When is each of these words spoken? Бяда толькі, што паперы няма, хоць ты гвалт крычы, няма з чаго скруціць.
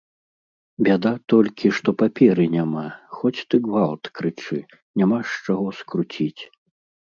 Бяда 0.85 1.11
толькі, 1.33 1.71
што 1.79 1.89
паперы 2.03 2.45
няма, 2.55 2.87
хоць 3.19 3.33
ты 3.49 3.55
гвалт 3.67 4.03
крычы, 4.17 4.59
няма 5.03 5.23
з 5.35 5.47
чаго 5.47 5.67
скруціць. 5.85 6.41